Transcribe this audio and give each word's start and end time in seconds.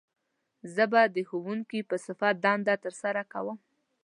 زه 0.75 0.83
به 0.91 1.01
د 1.15 1.17
ښوونکي 1.29 1.79
په 1.89 1.95
صفت 2.05 2.35
دنده 2.45 2.75
تر 2.83 2.93
سره 3.01 3.21
کووم 3.31 3.57